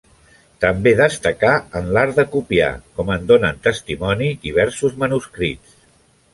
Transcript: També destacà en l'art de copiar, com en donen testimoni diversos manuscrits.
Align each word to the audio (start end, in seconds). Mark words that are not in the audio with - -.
També 0.63 0.93
destacà 1.01 1.51
en 1.81 1.91
l'art 1.97 2.17
de 2.21 2.25
copiar, 2.37 2.71
com 3.01 3.13
en 3.19 3.29
donen 3.35 3.63
testimoni 3.71 4.33
diversos 4.49 5.01
manuscrits. 5.05 5.81